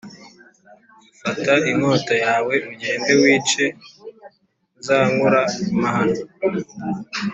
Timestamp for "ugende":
2.71-3.11